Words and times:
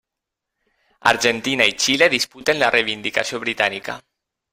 Argentina 1.11 1.63
i 1.71 1.75
Xile 1.83 2.07
disputen 2.15 2.57
la 2.61 2.71
reivindicació 2.77 3.41
britànica. 3.45 3.99